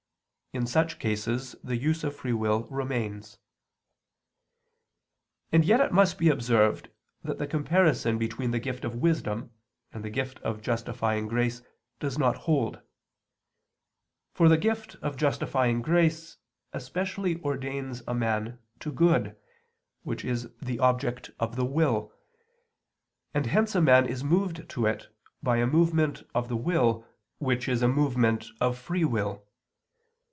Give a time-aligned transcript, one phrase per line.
[0.53, 3.37] In such cases the use of free will remains.
[5.49, 6.89] And yet it must be observed
[7.23, 9.51] that the comparison between the gift of wisdom
[9.93, 11.61] and the gift of justifying grace
[12.01, 12.81] does not hold.
[14.33, 16.35] For the gift of justifying grace
[16.73, 19.37] especially ordains a man to good,
[20.03, 22.11] which is the object of the will;
[23.33, 25.07] and hence a man is moved to it
[25.41, 27.07] by a movement of the will
[27.37, 29.47] which is a movement of free will.